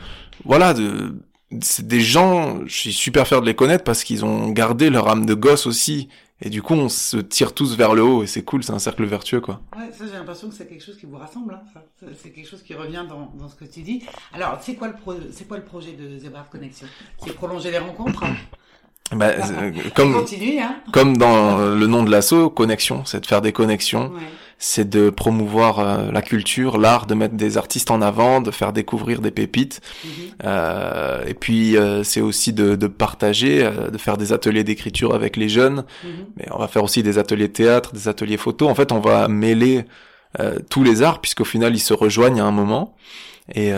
voilà, 0.44 0.72
de, 0.72 1.14
c'est 1.60 1.86
des 1.86 2.00
gens. 2.00 2.60
Je 2.64 2.74
suis 2.74 2.92
super 2.92 3.26
fier 3.26 3.42
de 3.42 3.46
les 3.46 3.54
connaître 3.54 3.84
parce 3.84 4.02
qu'ils 4.02 4.24
ont 4.24 4.48
gardé 4.48 4.88
leur 4.88 5.08
âme 5.08 5.26
de 5.26 5.34
gosse 5.34 5.66
aussi. 5.66 6.08
Et 6.40 6.48
du 6.50 6.62
coup, 6.62 6.74
on 6.74 6.88
se 6.88 7.18
tire 7.18 7.54
tous 7.54 7.76
vers 7.76 7.94
le 7.94 8.02
haut 8.02 8.22
et 8.22 8.26
c'est 8.26 8.42
cool, 8.42 8.62
c'est 8.62 8.72
un 8.72 8.78
cercle 8.78 9.04
vertueux, 9.04 9.40
quoi. 9.40 9.60
Ouais, 9.76 9.90
ça, 9.92 10.04
j'ai 10.06 10.12
l'impression 10.12 10.48
que 10.48 10.54
c'est 10.54 10.66
quelque 10.66 10.84
chose 10.84 10.96
qui 10.98 11.06
vous 11.06 11.16
rassemble, 11.16 11.54
hein, 11.54 11.80
C'est 12.22 12.30
quelque 12.30 12.48
chose 12.48 12.62
qui 12.62 12.74
revient 12.74 13.04
dans, 13.08 13.32
dans, 13.38 13.48
ce 13.48 13.54
que 13.54 13.64
tu 13.64 13.80
dis. 13.80 14.02
Alors, 14.32 14.58
c'est 14.62 14.74
quoi 14.74 14.88
le 14.88 14.94
c'est 15.32 15.46
quoi 15.46 15.58
le 15.58 15.64
projet 15.64 15.92
de 15.92 16.18
Zebra 16.18 16.46
Connexion? 16.50 16.88
C'est 17.24 17.34
prolonger 17.34 17.70
les 17.70 17.78
rencontres 17.78 18.24
bah, 19.12 19.26
euh, 19.26 19.70
comme 19.94 20.16
hein. 20.16 20.76
comme 20.92 21.16
dans 21.16 21.58
le 21.58 21.86
nom 21.86 22.02
de 22.02 22.10
l'assaut, 22.10 22.50
connexion, 22.50 23.04
c'est 23.04 23.20
de 23.20 23.26
faire 23.26 23.40
des 23.40 23.52
connexions, 23.52 24.12
c'est 24.58 24.88
de 24.88 25.10
promouvoir 25.10 25.78
euh, 25.80 26.10
la 26.10 26.22
culture, 26.22 26.78
l'art, 26.78 27.06
de 27.06 27.14
mettre 27.14 27.34
des 27.34 27.58
artistes 27.58 27.90
en 27.90 28.00
avant, 28.00 28.40
de 28.40 28.50
faire 28.50 28.72
découvrir 28.72 29.20
des 29.20 29.30
pépites, 29.30 29.80
mhm. 30.04 30.10
euh, 30.44 31.24
et 31.26 31.34
puis 31.34 31.76
euh, 31.76 32.02
c'est 32.02 32.22
aussi 32.22 32.52
de, 32.52 32.74
de 32.74 32.86
partager, 32.86 33.68
de 33.92 33.98
faire 33.98 34.16
des 34.16 34.32
ateliers 34.32 34.64
d'écriture 34.64 35.14
avec 35.14 35.36
les 35.36 35.48
jeunes, 35.48 35.84
mhm. 36.04 36.10
mais 36.36 36.46
on 36.52 36.58
va 36.58 36.68
faire 36.68 36.84
aussi 36.84 37.02
des 37.02 37.18
ateliers 37.18 37.50
théâtre, 37.50 37.92
des 37.92 38.08
ateliers 38.08 38.38
photo. 38.38 38.68
En 38.68 38.74
fait, 38.74 38.92
on 38.92 39.00
va 39.00 39.28
mêler 39.28 39.84
tous 40.68 40.82
les 40.82 41.02
arts 41.02 41.22
puisqu'au 41.22 41.46
final 41.46 41.74
ils 41.74 41.80
se 41.80 41.94
rejoignent 41.94 42.40
à 42.40 42.44
un 42.44 42.50
moment, 42.50 42.94
et 43.54 43.72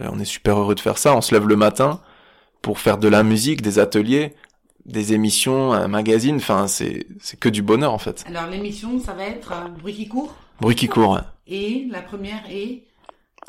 on 0.00 0.18
est 0.18 0.24
super 0.24 0.58
heureux 0.58 0.74
de 0.74 0.80
faire 0.80 0.98
ça. 0.98 1.14
On 1.14 1.20
se 1.20 1.34
lève 1.34 1.46
le 1.46 1.56
matin 1.56 2.00
pour 2.62 2.78
faire 2.78 2.98
de 2.98 3.08
la 3.08 3.22
musique, 3.22 3.62
des 3.62 3.78
ateliers 3.78 4.34
des 4.88 5.12
émissions, 5.12 5.72
un 5.72 5.86
magazine, 5.88 6.36
enfin 6.36 6.66
c'est 6.66 7.06
c'est 7.20 7.38
que 7.38 7.48
du 7.48 7.62
bonheur 7.62 7.92
en 7.92 7.98
fait. 7.98 8.24
Alors 8.26 8.46
l'émission, 8.46 8.98
ça 8.98 9.12
va 9.12 9.24
être 9.24 9.52
euh, 9.52 9.68
Bruit 9.80 9.94
qui 9.94 10.08
court. 10.08 10.34
Bruit 10.60 10.74
qui 10.74 10.88
court. 10.88 11.20
Et 11.46 11.86
la 11.90 12.02
première 12.02 12.42
est. 12.50 12.82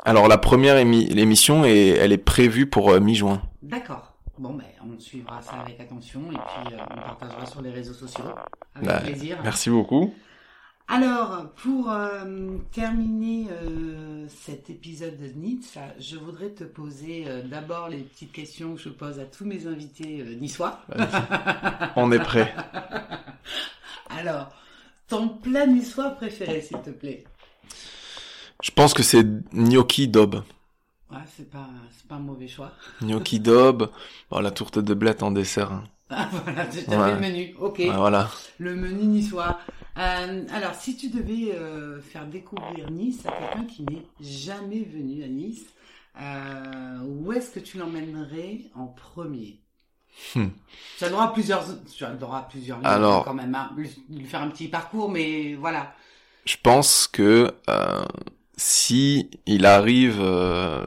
Alors 0.04 0.28
la 0.28 0.38
première 0.38 0.76
émission 0.76 1.64
est 1.64 1.88
elle 1.88 2.12
est 2.12 2.18
prévue 2.18 2.66
pour 2.66 2.90
euh, 2.90 3.00
mi-juin. 3.00 3.42
D'accord. 3.62 4.14
Bon, 4.38 4.54
ben, 4.54 4.64
on 4.82 4.98
suivra 4.98 5.42
ça 5.42 5.52
avec 5.62 5.78
attention 5.80 6.20
et 6.32 6.36
puis 6.36 6.74
euh, 6.74 6.78
on 6.90 7.00
partagera 7.02 7.44
sur 7.44 7.60
les 7.60 7.70
réseaux 7.70 7.92
sociaux. 7.92 8.24
Avec 8.74 8.88
Bah, 8.88 9.00
plaisir. 9.00 9.38
Merci 9.44 9.68
beaucoup. 9.68 10.14
Alors, 10.92 11.46
pour 11.62 11.88
euh, 11.88 12.56
terminer 12.72 13.46
euh, 13.52 14.26
cet 14.28 14.70
épisode 14.70 15.16
de 15.18 15.26
NITS, 15.38 15.78
je 16.00 16.16
voudrais 16.16 16.50
te 16.50 16.64
poser 16.64 17.26
euh, 17.28 17.42
d'abord 17.42 17.88
les 17.88 17.98
petites 17.98 18.32
questions 18.32 18.74
que 18.74 18.80
je 18.80 18.88
pose 18.88 19.20
à 19.20 19.24
tous 19.24 19.44
mes 19.44 19.68
invités 19.68 20.24
niçois. 20.40 20.80
On 21.94 22.10
est 22.10 22.18
prêt. 22.18 22.52
Alors, 24.10 24.48
ton 25.06 25.28
plat 25.28 25.64
niçois 25.64 26.10
préféré, 26.10 26.60
s'il 26.60 26.80
te 26.80 26.90
plaît? 26.90 27.22
Je 28.60 28.72
pense 28.72 28.92
que 28.92 29.04
c'est 29.04 29.24
gnocchi 29.54 30.08
daube. 30.08 30.42
Ouais, 31.12 31.18
c'est 31.36 31.50
pas, 31.50 31.66
c'est 31.96 32.06
pas 32.06 32.16
un 32.16 32.20
mauvais 32.20 32.48
choix. 32.48 32.72
Gnocchi 33.02 33.40
daube. 33.40 33.90
Bon, 34.30 34.40
la 34.40 34.50
tourte 34.50 34.78
de 34.78 34.94
blette 34.94 35.22
en 35.22 35.30
dessert. 35.32 35.72
hein. 35.72 35.84
Ah, 36.10 36.28
voilà, 36.32 36.66
tu 36.66 36.78
as 36.92 37.00
Ouais. 37.00 37.14
le 37.14 37.20
menu. 37.20 37.54
Ok. 37.60 37.78
Ouais, 37.78 37.90
voilà. 37.96 38.28
Le 38.58 38.74
menu 38.76 39.04
niçois. 39.04 39.58
Euh, 39.96 40.44
alors, 40.52 40.74
si 40.74 40.96
tu 40.96 41.08
devais 41.08 41.52
euh, 41.54 42.00
faire 42.00 42.26
découvrir 42.26 42.90
Nice 42.90 43.20
à 43.26 43.32
quelqu'un 43.32 43.64
qui 43.64 43.82
n'est 43.84 44.06
jamais 44.20 44.82
venu 44.82 45.22
à 45.22 45.28
Nice, 45.28 45.64
euh, 46.20 46.98
où 47.04 47.32
est-ce 47.32 47.50
que 47.50 47.60
tu 47.60 47.78
l'emmènerais 47.78 48.62
en 48.74 48.86
premier? 48.86 49.60
Hmm. 50.34 50.48
Tu 50.98 51.04
as 51.04 51.06
le 51.08 51.12
droit 51.12 51.24
à 51.26 51.28
plusieurs, 51.28 51.64
tu 51.92 52.04
as 52.04 52.10
le 52.10 52.18
droit 52.18 52.38
à 52.38 52.42
plusieurs 52.42 52.78
lieux, 52.78 52.86
Alors- 52.86 53.24
quand 53.24 53.34
même, 53.34 53.54
hein. 53.54 53.70
lui, 53.76 53.88
faire 54.26 54.42
un 54.42 54.48
petit 54.48 54.68
parcours, 54.68 55.08
mais 55.10 55.54
voilà. 55.54 55.94
Je 56.44 56.56
pense 56.62 57.06
que 57.06 57.52
si 58.62 59.30
il 59.46 59.64
arrive, 59.64 60.18
euh, 60.20 60.84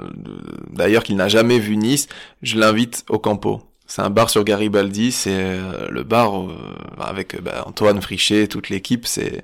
d'ailleurs 0.72 1.04
qu'il 1.04 1.16
n'a 1.16 1.28
jamais 1.28 1.58
vu 1.58 1.76
Nice, 1.76 2.08
je 2.44 2.60
l'invite 2.60 3.04
au 3.10 3.18
Campo. 3.18 3.64
C'est 3.88 4.04
un 4.04 4.12
bar 4.12 4.30
sur 4.30 4.44
Garibaldi, 4.44 5.12
c'est 5.12 5.32
euh, 5.34 5.88
le 5.90 6.04
bar 6.04 6.40
euh, 6.40 6.56
avec 7.00 7.34
euh, 7.36 7.40
bah, 7.42 7.64
Antoine 7.66 8.00
Frichet, 8.02 8.48
toute 8.48 8.70
l'équipe. 8.70 9.06
C'est 9.08 9.44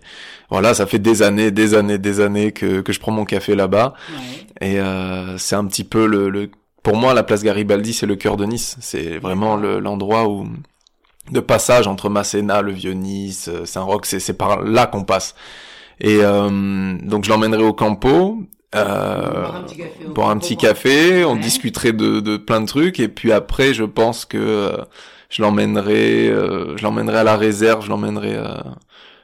voilà, 0.51 0.73
ça 0.75 0.85
fait 0.85 0.99
des 0.99 1.23
années, 1.23 1.49
des 1.51 1.73
années, 1.73 1.97
des 1.97 2.19
années 2.19 2.51
que, 2.51 2.81
que 2.81 2.93
je 2.93 2.99
prends 2.99 3.11
mon 3.11 3.25
café 3.25 3.55
là-bas, 3.55 3.93
Ouais. 4.61 4.67
et 4.73 4.79
euh, 4.79 5.37
c'est 5.39 5.55
un 5.55 5.65
petit 5.65 5.83
peu 5.83 6.05
le, 6.05 6.29
le, 6.29 6.51
pour 6.83 6.95
moi 6.97 7.13
la 7.15 7.23
place 7.23 7.41
Garibaldi, 7.43 7.93
c'est 7.93 8.05
le 8.05 8.15
cœur 8.15 8.37
de 8.37 8.45
Nice. 8.45 8.77
C'est 8.79 9.17
vraiment 9.17 9.55
le- 9.57 9.79
l'endroit 9.79 10.27
où 10.29 10.47
de 11.31 11.39
passage 11.39 11.87
entre 11.87 12.09
Masséna, 12.09 12.61
le 12.61 12.71
vieux 12.73 12.93
Nice, 12.93 13.49
Saint-Roch, 13.65 14.05
c'est 14.05 14.33
par 14.37 14.61
là 14.61 14.85
qu'on 14.85 15.03
passe. 15.03 15.33
Et 16.01 16.19
euh, 16.21 16.97
donc 17.03 17.23
je 17.25 17.29
l'emmènerai 17.29 17.63
au 17.63 17.73
Campo. 17.73 18.43
Euh, 18.75 19.31
Boire 19.31 19.55
un 19.55 19.63
petit 19.63 19.77
café 19.77 20.05
au 20.05 20.09
boire 20.13 20.29
un 20.29 20.33
Campo, 20.33 20.45
petit 20.45 20.53
voilà. 20.55 20.69
café, 20.73 21.25
on 21.25 21.33
Ouais. 21.33 21.39
discuterait 21.39 21.91
de, 21.93 22.19
de 22.19 22.37
plein 22.37 22.61
de 22.61 22.67
trucs 22.67 22.99
et 22.99 23.07
puis 23.07 23.31
après 23.31 23.73
je 23.73 23.83
pense 23.83 24.25
que 24.25 24.37
euh, 24.37 24.77
je 25.29 25.41
l'emmènerai 25.41 26.27
euh, 26.29 26.77
je 26.77 26.83
l'emmènerai 26.83 27.17
à 27.17 27.23
la 27.23 27.35
réserve, 27.35 27.83
je 27.83 27.89
l'emmènerai 27.89 28.37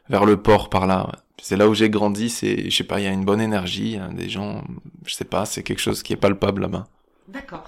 vers 0.10 0.26
le 0.26 0.38
port 0.38 0.70
par 0.70 0.88
là. 0.88 1.06
ouais. 1.08 1.20
C'est 1.42 1.58
là 1.58 1.68
où 1.70 1.76
j'ai 1.76 1.92
grandi, 1.92 2.30
c'est 2.32 2.70
je 2.72 2.76
sais 2.76 2.84
pas, 2.84 3.00
il 3.00 3.04
y 3.04 3.08
a 3.08 3.12
une 3.12 3.24
bonne 3.26 3.40
énergie, 3.42 3.98
hein, 4.02 4.10
des 4.14 4.30
gens, 4.30 4.64
je 5.06 5.14
sais 5.14 5.26
pas, 5.26 5.46
c'est 5.46 5.62
quelque 5.62 5.82
chose 5.82 6.02
qui 6.02 6.14
est 6.14 6.18
palpable 6.18 6.64
là-bas. 6.64 6.86
D'accord. 7.28 7.66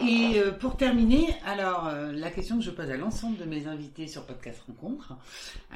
Et 0.00 0.38
euh, 0.38 0.52
pour 0.52 0.76
terminer, 0.76 1.34
alors 1.44 1.86
euh, 1.88 2.12
la 2.12 2.30
question 2.30 2.58
que 2.58 2.64
je 2.64 2.70
pose 2.70 2.90
à 2.90 2.96
l'ensemble 2.96 3.38
de 3.38 3.44
mes 3.44 3.66
invités 3.66 4.06
sur 4.06 4.26
Podcast 4.26 4.60
Rencontre, 4.66 5.14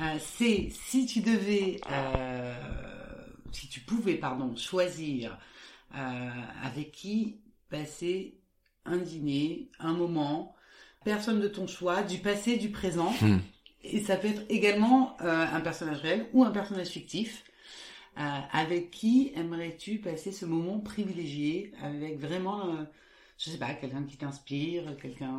euh, 0.01 0.17
c'est 0.19 0.69
si 0.71 1.07
tu 1.07 1.21
devais, 1.21 1.81
euh, 1.91 2.55
si 3.53 3.69
tu 3.69 3.81
pouvais, 3.81 4.15
pardon, 4.15 4.55
choisir 4.57 5.39
euh, 5.97 6.29
avec 6.63 6.93
qui 6.93 7.41
passer 7.71 8.39
un 8.85 8.99
dîner, 8.99 9.71
un 9.79 9.95
moment, 9.95 10.55
personne 11.05 11.41
de 11.41 11.49
ton 11.49 11.67
choix, 11.67 12.03
du 12.03 12.19
passé, 12.19 12.57
du 12.57 12.71
présent, 12.71 13.13
Hmm. 13.23 13.39
et 13.85 14.01
ça 14.01 14.17
peut 14.17 14.29
être 14.29 14.43
également 14.51 15.17
euh, 15.23 15.47
un 15.51 15.61
personnage 15.61 16.01
réel 16.01 16.27
ou 16.33 16.45
un 16.45 16.51
personnage 16.51 16.89
fictif. 16.89 17.45
Avec 18.17 18.91
qui 18.91 19.33
aimerais-tu 19.35 19.99
passer 19.99 20.31
ce 20.31 20.45
moment 20.45 20.79
privilégié 20.81 21.73
avec 21.83 22.19
vraiment, 22.19 22.77
je 23.43 23.51
sais 23.51 23.59
pas, 23.59 23.73
quelqu'un 23.75 24.03
qui 24.03 24.17
t'inspire, 24.17 24.83
quelqu'un. 25.01 25.33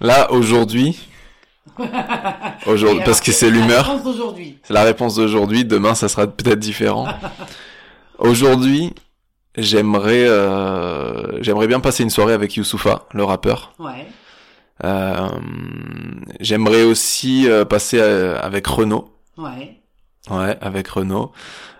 Là 0.00 0.30
aujourd'hui, 0.32 0.98
aujourd'hui 2.66 3.02
parce 3.04 3.20
que 3.20 3.32
c'est 3.32 3.50
la 3.50 3.56
l'humeur. 3.56 3.84
réponse 3.86 4.04
d'aujourd'hui. 4.04 4.58
C'est 4.62 4.72
la 4.72 4.82
réponse 4.84 5.14
d'aujourd'hui. 5.16 5.64
Demain, 5.64 5.94
ça 5.94 6.08
sera 6.08 6.26
peut-être 6.26 6.58
différent. 6.58 7.06
Aujourd'hui, 8.18 8.94
j'aimerais, 9.58 10.26
euh, 10.26 11.42
j'aimerais 11.42 11.66
bien 11.66 11.80
passer 11.80 12.02
une 12.02 12.08
soirée 12.08 12.32
avec 12.32 12.56
Youssoufa, 12.56 13.04
le 13.12 13.24
rappeur. 13.24 13.74
Ouais. 13.78 14.06
Euh, 14.84 15.28
j'aimerais 16.40 16.84
aussi 16.84 17.46
euh, 17.46 17.66
passer 17.66 17.98
euh, 18.00 18.40
avec 18.40 18.66
Renaud. 18.66 19.10
Ouais. 19.36 19.82
Ouais, 20.30 20.56
avec 20.62 20.88
Renaud. 20.88 21.30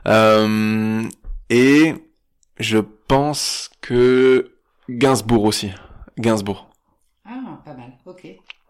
Euh, 0.06 1.04
et 1.48 1.94
je 2.60 2.78
pense 3.08 3.70
que 3.80 4.52
Gainsbourg 4.88 5.44
aussi. 5.44 5.70
Gainsbourg. 6.18 6.68
Ah, 7.24 7.60
pas 7.64 7.74
mal. 7.74 7.92
Ok. 8.06 8.26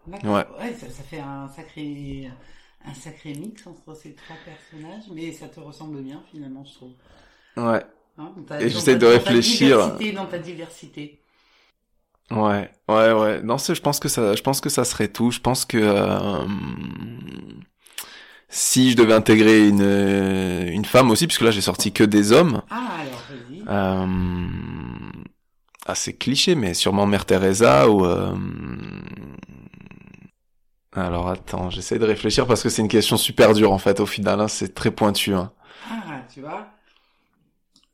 D'accord. 0.07 0.35
Ouais. 0.59 0.73
ça, 0.73 0.89
ça 0.89 1.03
fait 1.03 1.19
un 1.19 1.47
sacré, 1.49 2.29
un 2.85 2.93
sacré 2.93 3.33
mix 3.33 3.67
entre 3.67 3.93
ces 3.95 4.15
trois 4.15 4.37
personnages, 4.45 5.03
mais 5.13 5.31
ça 5.33 5.47
te 5.47 5.59
ressemble 5.59 6.01
bien 6.01 6.21
finalement, 6.31 6.63
je 6.63 6.73
trouve. 6.73 6.91
Ouais. 7.57 7.83
Hein, 8.17 8.31
ta- 8.47 8.61
Et 8.61 8.69
j'essaie 8.69 8.93
ta- 8.97 8.99
de 8.99 9.05
dans 9.05 9.11
ta 9.23 9.29
réfléchir. 9.29 9.77
diversité, 9.77 10.11
Dans 10.13 10.25
ta 10.25 10.39
diversité. 10.39 11.21
Ouais, 12.31 12.69
ouais, 12.89 13.13
ouais. 13.13 13.41
Non, 13.43 13.57
je 13.57 13.79
pense 13.81 13.99
que 13.99 14.09
ça, 14.09 14.35
je 14.35 14.41
pense 14.41 14.59
que 14.59 14.69
ça 14.69 14.83
serait 14.85 15.07
tout. 15.07 15.31
Je 15.31 15.39
pense 15.39 15.63
que 15.65 15.77
euh, 15.77 16.45
si 18.49 18.91
je 18.91 18.95
devais 18.97 19.13
intégrer 19.13 19.67
une 19.67 19.81
une 20.71 20.85
femme 20.85 21.11
aussi, 21.11 21.27
puisque 21.27 21.41
là 21.41 21.51
j'ai 21.51 21.61
sorti 21.61 21.91
que 21.91 22.03
des 22.03 22.31
hommes. 22.31 22.61
Ah, 22.69 22.97
alors. 23.01 23.21
Euh, 23.67 24.07
c'est 25.93 26.13
cliché, 26.13 26.55
mais 26.55 26.73
sûrement 26.73 27.05
Mère 27.05 27.25
Teresa 27.25 27.89
ou. 27.89 28.05
euh, 28.05 28.35
Alors 30.93 31.29
attends, 31.29 31.69
j'essaie 31.69 31.99
de 31.99 32.05
réfléchir 32.05 32.47
parce 32.47 32.63
que 32.63 32.69
c'est 32.69 32.81
une 32.81 32.87
question 32.87 33.17
super 33.17 33.53
dure 33.53 33.71
en 33.71 33.77
fait. 33.77 33.99
Au 33.99 34.05
final, 34.05 34.39
hein, 34.41 34.47
c'est 34.47 34.73
très 34.73 34.91
pointu. 34.91 35.33
Hein. 35.33 35.51
Ah, 35.89 36.21
tu 36.33 36.41
vois. 36.41 36.67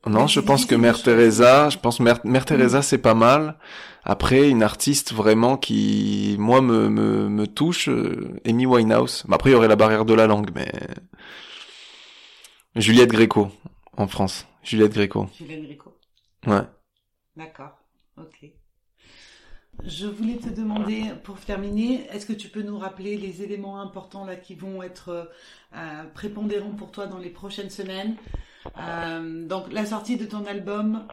Non, 0.06 0.28
je 0.28 0.42
pense 0.42 0.66
que 0.66 0.76
Mère. 0.76 1.02
Teresa, 1.02 1.70
je 1.70 1.78
pense 1.78 2.00
Mère, 2.00 2.20
Mère 2.26 2.46
Teresa 2.46 2.82
c'est 2.82 2.98
pas 2.98 3.14
mal. 3.14 3.58
Après, 4.06 4.50
une 4.50 4.64
artiste 4.64 5.14
vraiment 5.14 5.56
qui, 5.56 6.36
moi, 6.38 6.60
me, 6.62 6.90
me, 6.90 7.30
me 7.30 7.48
touche, 7.48 7.88
euh, 7.88 8.38
Amy 8.46 8.66
Winehouse. 8.66 9.24
Mais 9.30 9.36
après, 9.36 9.52
il 9.52 9.54
y 9.54 9.56
aurait 9.56 9.70
la 9.70 9.78
barrière 9.78 10.04
de 10.04 10.14
la 10.14 10.28
langue, 10.28 10.52
mais... 10.54 10.70
Juliette 12.76 13.12
Gréco, 13.12 13.50
en 13.98 14.08
France. 14.08 14.48
Juliette 14.64 14.94
Gréco. 14.94 15.28
Julien 15.38 15.62
Gréco. 15.62 15.98
Ouais. 16.48 16.62
D'accord. 17.36 17.78
Ok. 18.18 18.46
Je 19.84 20.06
voulais 20.06 20.38
te 20.38 20.50
demander, 20.50 21.06
pour 21.24 21.40
terminer, 21.40 22.06
est-ce 22.12 22.26
que 22.26 22.34
tu 22.34 22.48
peux 22.48 22.62
nous 22.62 22.78
rappeler 22.78 23.18
les 23.18 23.42
éléments 23.42 23.82
importants 23.82 24.24
là 24.24 24.36
qui 24.36 24.54
vont 24.54 24.84
être 24.84 25.32
euh, 25.76 26.04
prépondérants 26.14 26.76
pour 26.76 26.92
toi 26.92 27.08
dans 27.08 27.18
les 27.18 27.32
prochaines 27.32 27.72
semaines? 27.72 28.16
Euh, 28.78 29.48
Donc 29.48 29.72
la 29.74 29.86
sortie 29.86 30.16
de 30.16 30.26
ton 30.26 30.46
album 30.46 31.08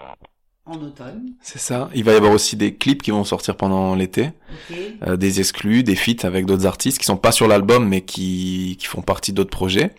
en 0.66 0.74
automne. 0.76 1.32
C'est 1.42 1.58
ça. 1.58 1.90
Il 1.94 2.04
va 2.04 2.12
y 2.12 2.16
avoir 2.16 2.32
aussi 2.32 2.56
des 2.56 2.74
clips 2.74 3.02
qui 3.02 3.10
vont 3.10 3.24
sortir 3.24 3.56
pendant 3.56 3.94
l'été. 3.94 4.26
Ok. 4.70 4.76
Euh, 5.06 5.16
des 5.16 5.40
exclus, 5.40 5.82
des 5.82 5.96
feats 5.96 6.24
avec 6.26 6.46
d'autres 6.46 6.66
artistes 6.66 6.98
qui 6.98 7.04
sont 7.06 7.16
pas 7.16 7.32
sur 7.32 7.48
l'album, 7.48 7.88
mais 7.88 8.02
qui, 8.02 8.76
qui 8.78 8.86
font 8.86 9.02
partie 9.02 9.32
d'autres 9.32 9.50
projets. 9.50 9.92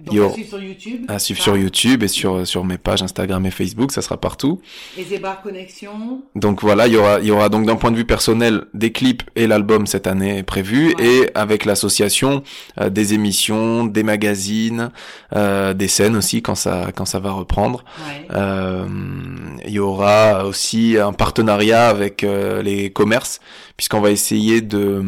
Donc 0.00 0.14
Yo. 0.14 0.26
à 0.28 0.30
suivre 0.30 0.48
sur 0.48 0.62
YouTube. 0.62 1.04
À 1.08 1.18
suivre 1.18 1.38
ça. 1.40 1.44
sur 1.44 1.56
YouTube 1.56 2.02
et 2.04 2.08
sur, 2.08 2.46
sur 2.46 2.64
mes 2.64 2.78
pages 2.78 3.02
Instagram 3.02 3.44
et 3.46 3.50
Facebook, 3.50 3.90
ça 3.90 4.00
sera 4.00 4.16
partout. 4.16 4.60
Et 4.96 5.02
Zébar 5.02 5.42
Connexion. 5.42 6.22
Donc 6.36 6.62
voilà, 6.62 6.86
il 6.86 6.92
y 6.92 6.96
aura, 6.96 7.18
il 7.18 7.26
y 7.26 7.32
aura 7.32 7.48
donc 7.48 7.66
d'un 7.66 7.74
point 7.74 7.90
de 7.90 7.96
vue 7.96 8.04
personnel 8.04 8.66
des 8.74 8.92
clips 8.92 9.24
et 9.34 9.48
l'album 9.48 9.88
cette 9.88 10.06
année 10.06 10.38
est 10.38 10.42
prévu 10.44 10.94
Ouais. 10.94 11.04
et 11.04 11.30
avec 11.34 11.64
l'association 11.64 12.44
euh, 12.80 12.90
des 12.90 13.12
émissions, 13.14 13.86
des 13.86 14.04
magazines, 14.04 14.90
euh, 15.34 15.74
des 15.74 15.88
scènes 15.88 16.14
aussi 16.14 16.42
quand 16.42 16.54
ça 16.54 16.92
quand 16.94 17.04
ça 17.04 17.18
va 17.18 17.32
reprendre. 17.32 17.84
Ouais. 17.98 18.28
Euh, 18.36 18.86
il 19.66 19.72
y 19.72 19.80
aura 19.80 19.97
aussi 19.98 20.96
un 20.98 21.12
partenariat 21.12 21.88
avec 21.88 22.24
euh, 22.24 22.62
les 22.62 22.90
commerces 22.90 23.40
puisqu'on 23.76 24.00
va 24.00 24.10
essayer 24.10 24.60
de, 24.60 25.02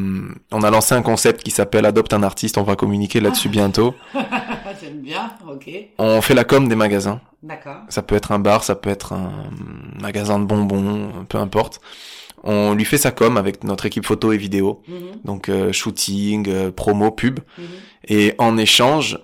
on 0.52 0.62
a 0.62 0.70
lancé 0.70 0.94
un 0.94 1.02
concept 1.02 1.42
qui 1.42 1.50
s'appelle 1.50 1.86
adopte 1.86 2.12
un 2.12 2.22
artiste. 2.22 2.56
On 2.58 2.62
va 2.62 2.76
communiquer 2.76 3.20
là-dessus 3.20 3.48
bientôt. 3.48 3.94
J'aime 4.82 5.00
bien. 5.00 5.32
Ok. 5.48 5.68
On 5.98 6.20
fait 6.22 6.34
la 6.34 6.44
com 6.44 6.68
des 6.68 6.76
magasins. 6.76 7.20
D'accord. 7.42 7.78
Ça 7.88 8.02
peut 8.02 8.14
être 8.14 8.32
un 8.32 8.38
bar, 8.38 8.62
ça 8.64 8.74
peut 8.74 8.90
être 8.90 9.12
un 9.12 9.32
magasin 10.00 10.38
de 10.38 10.44
bonbons, 10.44 11.10
peu 11.28 11.38
importe. 11.38 11.80
On 12.42 12.74
lui 12.74 12.84
fait 12.84 12.98
sa 12.98 13.10
com 13.10 13.36
avec 13.36 13.64
notre 13.64 13.86
équipe 13.86 14.06
photo 14.06 14.32
et 14.32 14.38
vidéo, 14.38 14.82
Mhm, 14.88 14.96
donc 15.24 15.48
euh, 15.48 15.72
shooting, 15.72 16.48
euh, 16.48 16.70
promo, 16.70 17.10
pub. 17.10 17.40
mhm. 17.58 17.64
Et 18.08 18.34
en 18.38 18.56
échange, 18.56 19.18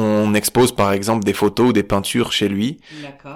on 0.00 0.34
expose 0.34 0.72
par 0.72 0.92
exemple 0.92 1.24
des 1.24 1.32
photos 1.32 1.70
ou 1.70 1.72
des 1.72 1.82
peintures 1.82 2.30
chez 2.32 2.48
lui. 2.48 2.78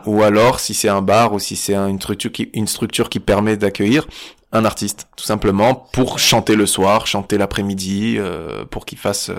Ou 0.07 0.23
alors, 0.23 0.61
si 0.61 0.75
c'est 0.75 0.89
un 0.89 1.03
bar 1.03 1.33
ou 1.33 1.39
si 1.39 1.57
c'est 1.57 1.75
un- 1.75 1.89
une 1.89 1.99
structure 2.01 2.31
qui, 2.33 2.51
une 2.55 2.67
structure 2.67 3.09
qui 3.09 3.21
permet 3.21 3.57
d'accueillir, 3.57 4.07
un 4.55 4.65
artiste, 4.67 5.09
tout 5.17 5.25
simplement, 5.25 5.75
pour 5.95 6.19
chanter 6.19 6.57
le 6.57 6.67
soir, 6.67 7.07
chanter 7.07 7.39
l'après-midi, 7.39 8.17
euh, 8.19 8.65
pour 8.67 8.85
qu'il 8.85 8.99
fasse 8.99 9.31
euh, 9.31 9.35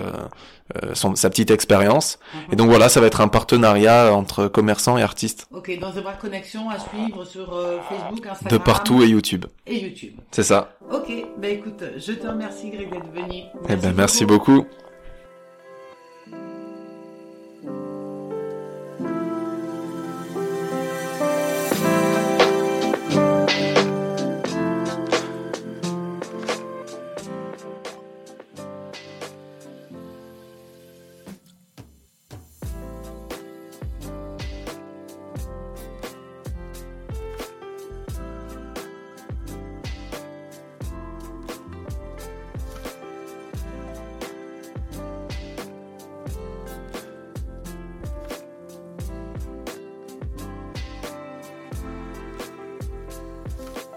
euh, 0.82 0.90
son, 0.94 1.14
sa 1.14 1.30
petite 1.30 1.52
expérience. 1.52 2.18
Et 2.50 2.56
donc 2.56 2.68
voilà, 2.68 2.88
ça 2.88 3.00
va 3.00 3.06
être 3.06 3.20
un 3.20 3.28
partenariat 3.28 4.12
entre 4.12 4.48
commerçants 4.48 4.98
et 4.98 5.02
artistes. 5.02 5.46
Ok, 5.52 5.70
dans 5.80 5.92
The 5.92 6.02
Bras 6.02 6.14
Connexion 6.14 6.68
à 6.68 6.78
suivre 6.80 7.24
sur 7.24 7.54
euh, 7.54 7.78
Facebook, 7.88 8.26
Instagram. 8.26 8.58
De 8.58 8.58
partout 8.64 9.02
et 9.04 9.06
YouTube. 9.06 9.44
Et 9.68 9.78
YouTube. 9.78 10.14
C'est 10.32 10.42
ça. 10.42 10.76
Ok, 10.92 11.10
bah 11.40 11.48
écoute, 11.48 11.82
je 11.96 12.12
te 12.12 12.26
remercie 12.26 12.70
Greg 12.70 12.90
d'être 12.90 13.12
venu. 13.14 13.42
eh 13.68 13.76
ben 13.76 13.94
merci 13.96 14.24
beaucoup. 14.26 14.66